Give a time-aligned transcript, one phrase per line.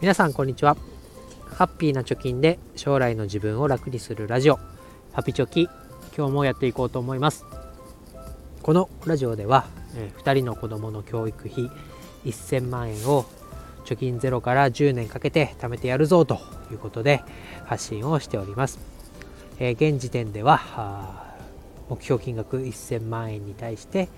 [0.00, 0.76] 皆さんこんにちは。
[1.56, 4.60] ハッピーな貯金で将来の自分を楽にするラジオ。
[5.12, 5.68] ハピチョキ
[6.16, 7.44] 今日もやっていこうと思います。
[8.62, 9.66] このラジオでは、
[9.96, 11.68] え2人の子供の教育費
[12.24, 13.24] 1000万円を
[13.86, 16.38] 貯金ゼロから10年かけて貯めてやるぞと
[16.70, 17.24] いうことで
[17.64, 18.78] 発信をしております、
[19.58, 21.34] え現時点では
[21.90, 24.08] 目標金額1000万円に対して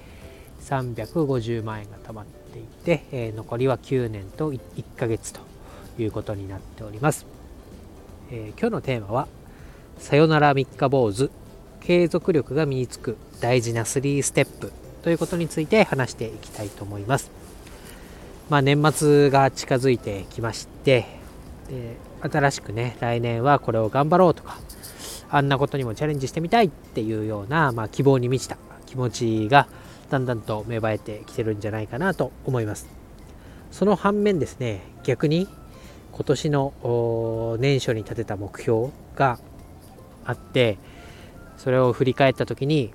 [0.60, 4.60] 350万円が貯まっていて、え残りは9年と1
[4.98, 5.48] ヶ月と
[6.02, 7.26] いうことになっております。
[8.30, 9.28] えー、今日のテーマは、
[9.98, 11.30] さよなら三日坊主、
[11.80, 14.72] 継続力が身につく大事な3ステップ
[15.02, 17.30] ということについて話していきたいと思います。
[18.48, 21.06] まあ、年末が近づいてきまして、
[21.68, 24.58] で新しくね、来年はこれを頑張ろうとか、
[25.30, 29.68] あんなことにもチャレンジしてみたいっていうような、まあ、希望に満ちた気持ちが
[30.10, 32.88] だんだんと芽生えてきてるんじゃないかなと思います。
[33.70, 35.48] その反面ですね、逆に
[36.12, 39.38] 今年の年初に立てた目標が
[40.24, 40.78] あって
[41.56, 42.92] それを振り返った時に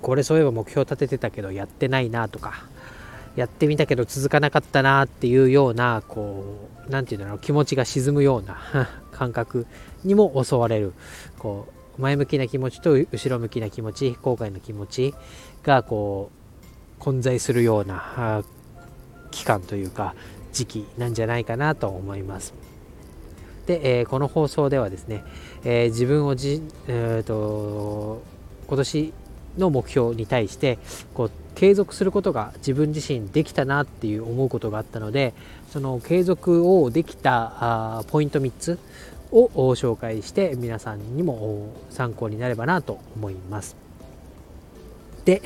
[0.00, 2.64] これそういえば目標立ててたけどやってないなとか
[3.36, 8.58] やってみたけど続かなかったなっていうようなこう何て言うんだろう気持ちが沈むような
[9.12, 9.66] 感覚
[10.04, 10.92] にも襲われる
[11.38, 11.66] こ
[11.98, 15.14] う前向きな気持ちと後ろ向きな気持ち後悔の気持ち
[15.62, 18.42] がこう混在するような
[19.30, 20.14] 期間というか
[20.52, 22.54] 時期なんじゃないかなと思います。
[23.66, 25.24] で、えー、この放送ではですね、
[25.64, 28.22] えー、自分をじ、えーと、
[28.66, 29.12] 今年
[29.58, 30.78] の目標に対して
[31.14, 35.34] こう継続することが自分自身できたなっていう思うことがあったので
[35.70, 38.78] その継続をできたあポイント3つ
[39.30, 43.76] を紹介して皆さんにも参考になればなと思います。
[45.24, 45.42] で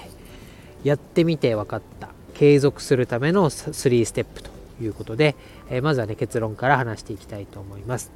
[0.85, 5.37] やってみて分かった継続するための3ステップということで、
[5.71, 8.13] えまずはね結論から話していきたいと思います。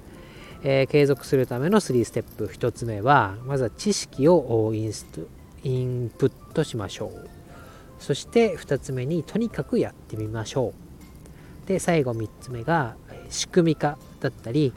[0.62, 5.22] え、継続するための3ステップ1つ目はまずは知識をインスト
[5.62, 7.28] インプットしましょう。
[7.98, 10.72] そして2つ目にとにかくやってみましょ
[11.66, 11.68] う。
[11.68, 12.96] で最後3つ目が
[13.28, 14.72] 仕組み化だったり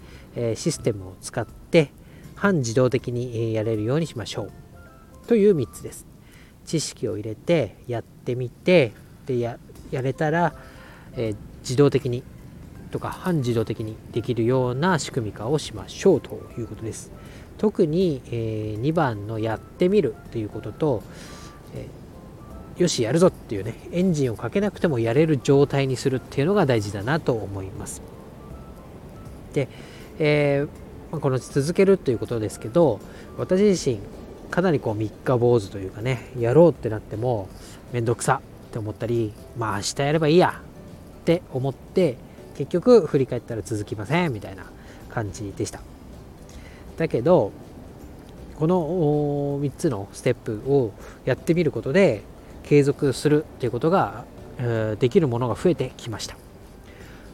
[0.55, 1.91] システムを使って
[2.35, 4.51] 半自動的にやれるようにしましょう。
[5.27, 6.05] という3つです。
[6.66, 8.93] 知識を入れてやってみて
[9.25, 9.57] でや
[9.91, 10.53] れたら、
[11.16, 12.24] えー自動的に
[12.91, 17.12] とか半自動的にできるような仕組み化をしましょうということです。
[17.57, 21.03] 特に、え、2番のやってみるということと、
[21.75, 21.88] え、
[22.78, 28.02] よしやるぞっていうねエンジンをかけなくてもやれる状態にするっていうのが大事だなと思います。
[29.53, 29.68] で、
[30.19, 33.00] えー、この続けるということですけど
[33.38, 34.00] 私自身
[34.50, 37.47] かなりこう三日坊主というかねやろうってなっても
[37.91, 40.59] めんどくさって思ったりまあ明日やればいいや
[41.23, 42.17] って思って
[42.57, 44.66] 結局振り返ったら続きませんみたいな
[45.09, 45.79] 感じでした。
[46.97, 47.51] だけど
[48.59, 50.91] この3つのステップを
[51.25, 52.22] やってみることで
[52.63, 54.25] 継続するっていうことが、
[55.00, 56.38] できるものが増えてきました。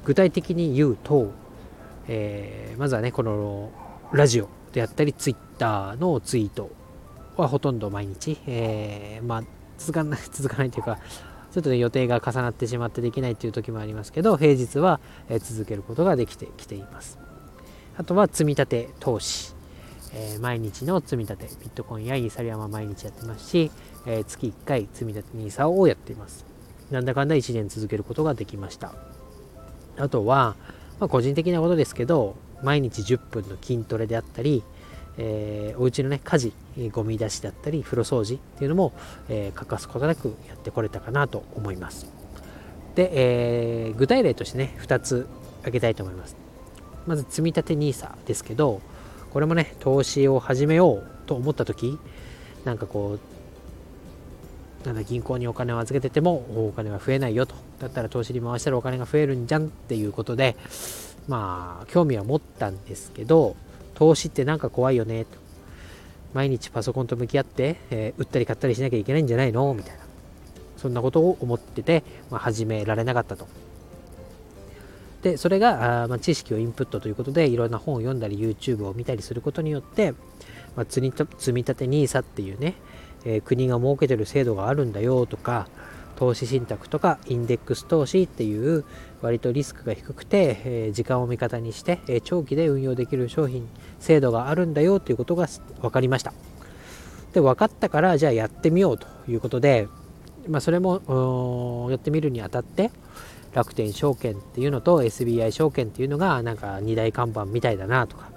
[0.06, 1.32] 具体的に言うと、
[2.08, 3.72] えー、まずはねこの
[4.14, 6.72] ラジオであったりツイッターのツイート
[7.36, 9.44] はほとんど毎日、えー、まあ
[9.78, 11.00] 続かない続かないというか
[11.52, 15.00] ちょっとね予定が重なってしまってできないっていう時もありますけど平日は
[15.40, 17.20] 続けることができてきています。
[17.98, 19.54] あとは積み立て投資、
[20.14, 23.72] えー、毎日の積み立てビットコインやイーサリアムは毎日やってますし、
[24.06, 26.46] えー、月1回積み立て NISA をやっています。
[26.92, 28.94] なんだかんだ1年続けることができました。
[29.98, 30.56] あとは、
[31.00, 34.64] まあ、個人的なことですけど毎日10分の筋トレであったり
[35.22, 36.54] えー、お家のね家事
[36.92, 38.94] ゴミ出しだったり風呂掃除っていうのも、
[39.28, 42.08] えー、欠かすことなくやってこれたかなと思います。
[42.96, 45.28] で、えー、具体例としてね2つ
[45.60, 46.38] 挙げたいと思います。
[47.06, 48.82] まず積立 NISA ですけど
[49.32, 52.00] これもね投資を始めようと思った時
[52.64, 53.18] なんかこ
[54.84, 57.56] うなんだ銀行にお金を預けててもお金は増えないよと。
[57.80, 60.56] だったら投資に回したらお金が増えるんじゃんっていうことで
[61.28, 63.58] まあ興味は持ったんですけど
[64.00, 65.38] 投資ってなんか怖いよねと。
[66.34, 69.74] 毎日パソコンと向き合って、えー、売ったり買ったりしなきゃいけないんじゃないの？
[69.74, 70.00] みたいな。
[70.78, 73.48] そんなことを思ってて、まあ、始められなかったと。
[75.22, 80.14] で、それが、あまあ、知識をインプットということで、いろんな本を読んだり、YouTube を見たりすることによって、
[80.78, 82.76] まあ、積み立て NISA っていうね、
[83.26, 85.68] えー、国が設けてる制度があるんだよとか、
[86.20, 88.84] 投資信託とかインデックス投資っていう
[89.22, 93.70] 割とリスクが低くて、え、時間を味方にして、え、長期で運用できる商品
[94.02, 95.48] 制度があるんだよということが
[95.82, 96.34] 分かりました。
[97.32, 99.88] で分かったからじゃあやってみようということで、
[100.50, 102.92] まあ、それもやってみるにあたって、
[103.54, 108.30] 楽天証券っていうのと SBI 証券っていうのがなんか二大看板みたいだなとか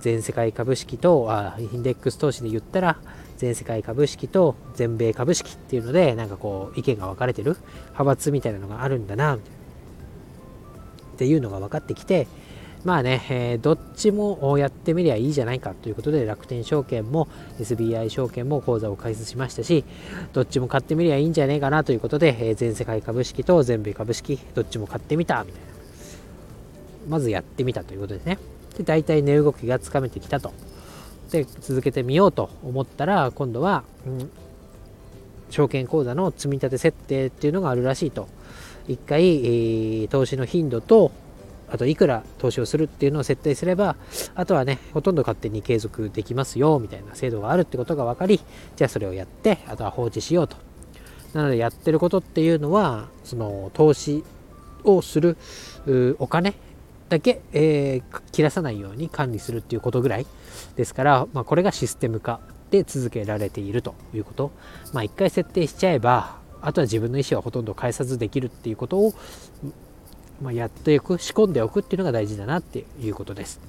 [0.00, 2.98] 全世界株式とあインデックス投資で言ったら
[3.36, 9.38] 全世界株式と全米株式っていうのでなんかこう意見が分かれてる派閥みたいなのがあるんだなっ
[11.16, 12.26] ていうのが分かってきて
[12.84, 17.28] まあね、えー、どっちもやってみりゃいいじゃないかということで楽天証券も
[17.58, 19.84] SBI 証券も口座を開設しましたし
[20.34, 25.74] どっちも買ってみりゃいいんじゃねえかなということで、えー、全世界株式と全米株式どっちも買ってみたみたいな。
[27.08, 28.38] まずやってみたということですね。
[28.76, 30.52] で大体値動きがつかめてきたと。
[31.30, 34.30] で続けてみようと思ったら今度は、うん、
[35.50, 38.28] 証券口座の積み立て設定っていうのがあるらしいと。
[38.88, 41.10] 1回、えー、投資の頻度と
[41.70, 43.96] あといくら投資をするっていうのを設定すれば
[44.34, 48.40] あとはねほとんど勝手に継続できますよみたいな制度があるってことが分かり
[48.76, 50.56] じゃあそれをやってあとは放置しようと。
[51.32, 54.22] なのでやってることっていうのはその投資
[54.84, 55.36] をする
[56.20, 56.54] お金
[57.14, 60.26] だけ、えー、切らさないように管理するっていうことぐらい
[60.74, 62.40] ですから、まあ、これがシステム化
[62.72, 64.50] で続けられているということ。
[64.92, 69.12] まあ、一回設定しちゃえば、あとは自分の意思はほとんど返さずできるっていうことを、
[70.42, 73.60] まあ、やっておく、仕込んでおくっていうのが大事だなっていうことです。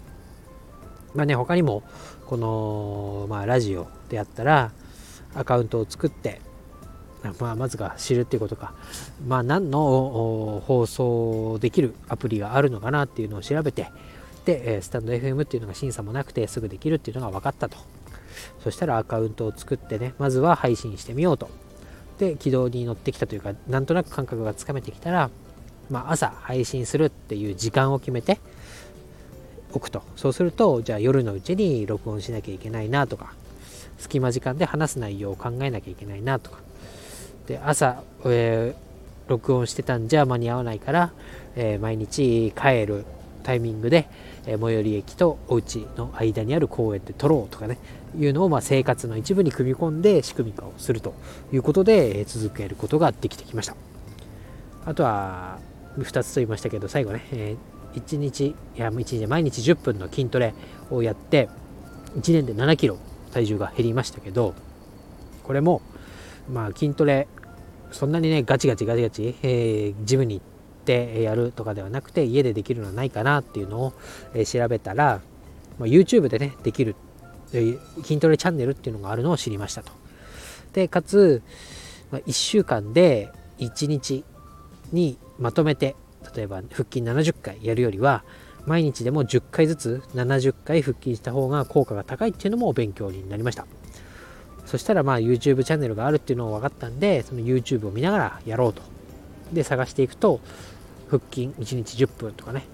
[1.14, 1.84] まあね、他にも、
[2.26, 4.72] この、まあ、ラジオであったら、
[5.36, 6.42] アカウントを作って、
[7.40, 8.74] まあ、まずが知るっていうことか、
[9.28, 13.90] まあ、何の放送できるアプリがあるのかなっていうのを調べて、
[14.46, 17.78] で、スタンド FM っていうのが審査もなくてすぐできるっていうのが分かったと。
[18.64, 21.50] そしたらアカウントを作ってね、まずは配信してみようと。
[22.20, 25.30] で、軌道に乗ってきたというか、なんとなく感覚がつかめてきたら、
[25.90, 28.40] まあ、朝配信するっていう時間を決めて
[29.74, 30.02] おくと。
[30.16, 33.34] そうすると、じゃあ夜のうちに録音しなきゃいけないなとか、
[33.98, 36.60] 隙間時間で話す内容を考えなきゃいけないなとか、
[37.48, 41.14] で朝、えー、録音してたんじゃ間に合わないから、
[41.56, 43.06] えー、毎日帰る
[43.44, 44.08] タイミングで、
[44.46, 47.78] えー、最寄り駅とお家の間にある公園で撮ろうとかね
[48.18, 51.14] いうのをまあ生活の一部に組み込んで仕組み化をすると
[51.54, 53.76] いうことで、えー、続けることができてきました。
[54.86, 55.60] あとは
[55.98, 60.54] 2つと言いましたけど最後ね、えー、1日いや1日毎日10分の筋トレ
[60.92, 61.50] をやって
[62.18, 62.98] 1年で7キロ
[63.32, 64.54] 体重が減りましたけど
[65.44, 65.82] これも
[66.50, 67.28] まあ筋トレ
[67.92, 70.46] そんなにねガチガチガチガチ、えー、ジムに行っ
[70.86, 73.94] てやるとかではなくて家でできるのはないかなっていうのを、
[74.34, 75.22] え、調べたら、
[75.80, 76.96] まあ、YouTube でねできる、
[77.54, 79.92] え、筋トレチャンネルっていうのがあるのを知りましたと。
[80.74, 81.42] でかつ、
[82.12, 84.24] まあ、1週間で1日
[84.92, 85.96] にまとめて
[86.36, 88.24] 例えば腹筋70回やるよりは
[88.66, 93.68] 毎日でも10回ずつ70回腹筋した方が効果が高いっていうのも勉強になりました。
[94.66, 98.82] そしたらまあ YouTube チャンネルがあるっていうのを分かったんで、その YouTube を見ながらやろうと。
[99.54, 100.40] で、探していくと、
[101.10, 102.66] 腹筋1日10分とかね、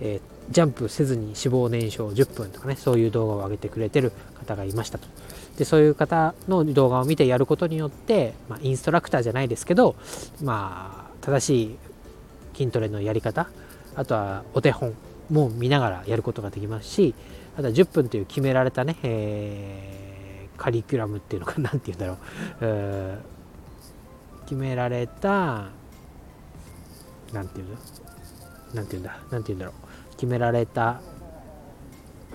[0.00, 5.08] えー、ジャンプせずに脂肪燃焼10分とかね、そういう動画を上げてくれてる方がいましたと。
[5.56, 9.96] で、そういう方の動画を見てやることによって、まあ、インストラクターじゃないですけど、
[10.42, 11.76] まあ、正しい
[12.54, 13.48] 筋トレのやり方、
[13.94, 14.94] あとはお手本
[15.30, 17.14] も見ながらやることができますし、
[17.56, 20.08] あとは10分という決められたね、えー
[20.58, 22.18] カリキュラムっていうのか何て言うんだろう、
[22.60, 23.18] え、
[24.42, 25.68] 決められた
[27.32, 27.78] 何て言うんだ
[28.74, 29.18] 何て言うんだ？
[29.30, 30.10] 何て言うんだろう。
[30.16, 31.00] 決められた、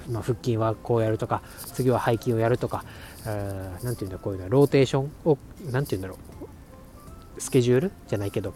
[0.09, 2.85] まあ、腹筋はこうやるとか次は背筋をやるとか
[3.25, 4.17] 何、えー、て言うんだ？
[4.17, 5.37] こういうのローテーションを
[5.71, 7.41] 何て言うんだろう。
[7.41, 8.53] スケジュールじゃないけど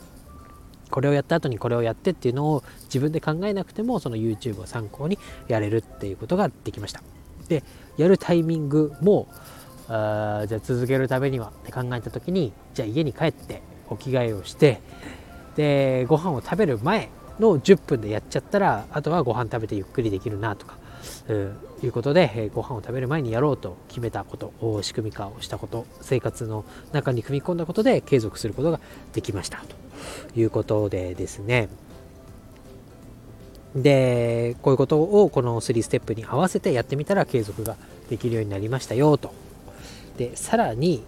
[0.92, 7.02] これをやった後にこれをやってっていうのを自分で考えなくてもその YouTube を参考にやれるっていうことができました。
[7.48, 7.64] で
[7.98, 9.28] やるタイミングも
[9.90, 14.82] あじゃあ続けるためにはって考えた時にじゃあ家に帰ってお着替えをして
[15.56, 20.78] でご飯を食べる前の10分でやっちゃったらあとはご飯食べてゆっくりできるなとか、
[21.28, 28.80] うん、いうことで、えー、ご飯を食べる前にやろうと決めたこと仕組み化をしたこと生活の中に組み込んだことで継続することが
[29.14, 29.64] できました
[30.34, 31.70] ということでですね。
[33.84, 37.76] でこういうことをこの3ステップに合わせてやってみたら継続が
[38.10, 39.34] できるようになりましたよと。
[40.18, 41.04] でさらに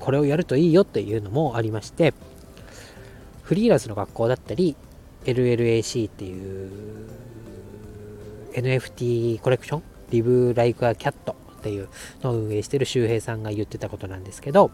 [0.00, 2.14] これをやるといいよっていうのもありまして
[3.42, 4.74] フリーランスの学校だったり
[5.24, 6.70] LLAC っていう
[8.54, 11.88] NFT コレクション Live Like a Cat っていう
[12.22, 14.70] のを運営してる周平さんが言ってたことなんですけど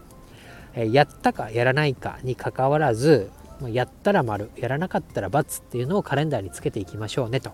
[0.76, 3.30] やったかやらないかにかかわらず
[3.68, 7.52] やったら丸やらなかったら×っていうのをカレンダーにつけていきましょうねと。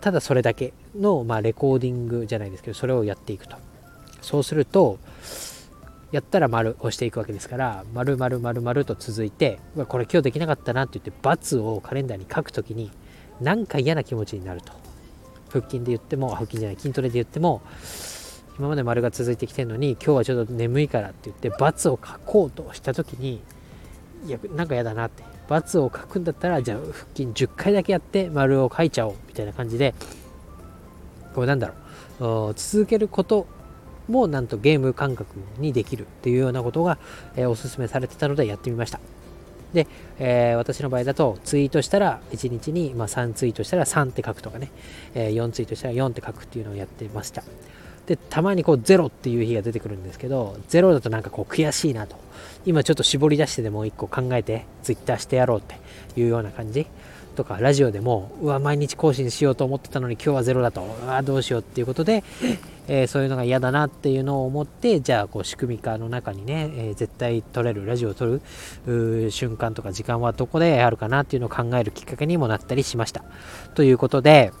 [0.00, 3.56] ただそれだけの、まあ、レコーディングじゃないですけどそれをやっていくと。
[4.20, 4.98] そうすると
[6.10, 12.90] やったら丸押していくわけですから丸丸丸丸と続いてこれ今日できなかったなって言って×をカレンダーに書くときに
[13.40, 14.72] なんか嫌な気持ちになると。
[15.52, 17.60] 腹筋で言っても腹筋じゃない筋トレで言っても
[18.58, 23.40] 今まで丸が続いてきてるのに今日はちょっと眠いからって言って×を書こうとした時に
[24.26, 29.94] いやなんか嫌だなって×を書くんだったらじゃあ腹筋10回だけやって丸を書いちゃおうみたいな感じで
[31.34, 31.82] こうなんだろう。
[32.54, 33.46] 続けること
[34.08, 36.98] もなんとゲーム感覚にできるっていうようなことが、
[37.36, 39.00] えー、おすすめされてたのでやってみました。
[39.72, 39.86] で、
[40.18, 44.70] えー、私の場合だとツイートしたら1日に、まあ、3ツイートしたら3って書くとかね、
[45.14, 47.42] えー、4ツイートしたら4って書くっていうのをやってました。
[48.06, 52.16] でたまにこう0っていう日が出てくるんですけど0だとなんかこう悔しいなと。
[52.64, 55.76] 今ちょっと絞り出してでも1個考えてツイッターしてやろうって
[56.20, 56.86] いうような感じ。
[57.34, 60.82] とかラジオでもうわ毎日更新しようと思ってたのに今日はゼロだと。
[60.82, 62.22] うわどうしようっていうことで、
[62.88, 68.40] えー、そういうのが嫌だなっていうのを思ってじゃあこう仕組み化の中にね、えー、絶対撮れるラジオを撮
[68.86, 73.24] る瞬間とか時間はどこであるかなっていうのを考えるきっかけにもなったりしました。
[73.74, 74.52] ということで、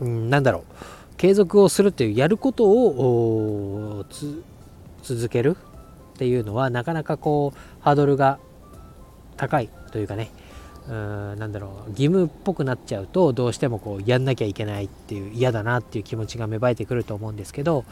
[0.00, 0.95] うん、なんだろう。
[1.16, 4.04] 継続をするっていうやることを
[5.02, 5.56] 続ける
[6.14, 8.38] っていうのはなかなかこうハードルが
[9.36, 10.30] 高いというかね。
[10.88, 17.84] うーんなんだろう義務っぽくなっちゃうとどうしてもこうやんなきゃいけないっていう嫌だなっていう気持ちが芽生えてくると思うんですけど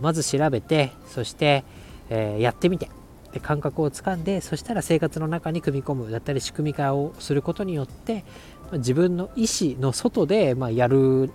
[0.00, 1.62] まず調べてそして、
[2.08, 2.88] えー、やってみて
[3.32, 8.24] で感覚をつかんでそしたら生活の中に組み込むだったり仕組み化をすることによって
[8.72, 11.30] 自分の意思の外で、まあ、やる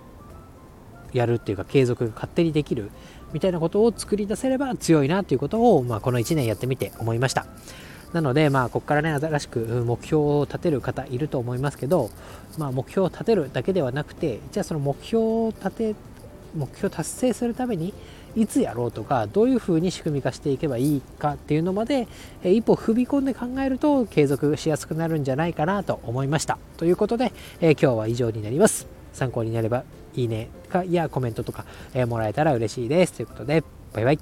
[1.16, 2.90] やるっていうか継続が勝手にできる
[3.32, 7.46] みたいなことを作り出せれば強いなということを、まあ、この1年やってみて思いました。
[8.12, 12.10] なので、まあ、ここからね、新しく目標を立てる方いると思いますけど、
[12.56, 15.94] まあ、目標を立てるだけではなくて、じゃあその目標を立て、
[16.56, 17.92] 目標達成するために、
[18.36, 22.06] いつやろうとか、どういうふうに仕組み化していけばいいかっていうのまで、
[22.44, 26.58] え一歩踏み込んで考えると、継続しやすくなるんじゃないかなと思いました。
[26.76, 28.86] ということで、え今日は以上になります。
[29.12, 29.84] 参考になれば
[30.16, 33.12] いいねかいやコメントとか、えもらえたら嬉しいです。
[33.14, 34.18] ということで、バイバイ。